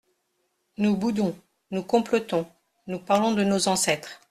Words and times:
Nous 0.79 0.97
boudons, 0.97 1.37
nous 1.69 1.83
complotons, 1.83 2.47
nous 2.87 2.97
parlons 2.97 3.33
de 3.35 3.43
nos 3.43 3.67
ancêtres. 3.67 4.19